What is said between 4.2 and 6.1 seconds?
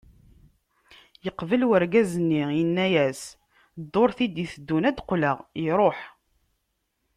i d-iteddun ad d-qqleɣ, iruḥ.